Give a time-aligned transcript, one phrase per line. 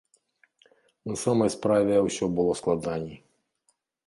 [1.11, 3.17] На самай справе ўсё было складаней.